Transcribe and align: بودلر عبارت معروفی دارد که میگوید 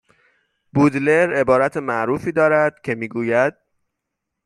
بودلر 0.73 1.33
عبارت 1.35 1.77
معروفی 1.77 2.31
دارد 2.31 2.81
که 2.81 2.95
میگوید 2.95 3.53